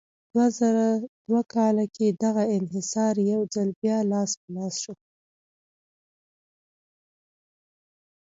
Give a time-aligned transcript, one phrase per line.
[0.31, 0.87] دوه زره
[1.27, 4.93] دوه کال کې دغه انحصار یو ځل بیا لاس په لاس شو.